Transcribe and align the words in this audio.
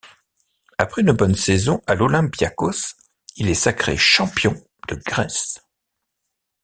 Après 0.79 1.03
une 1.03 1.11
bonne 1.11 1.35
saison 1.35 1.79
à 1.85 1.93
l'Olympiakos, 1.93 2.95
il 3.35 3.51
est 3.51 3.53
sacré 3.53 3.97
champion 3.97 4.55
de 4.87 4.95
Grèce. 4.95 5.59